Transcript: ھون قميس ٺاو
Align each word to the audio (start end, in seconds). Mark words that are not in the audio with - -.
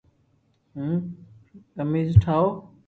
ھون 0.75 0.93
قميس 1.75 2.09
ٺاو 2.21 2.45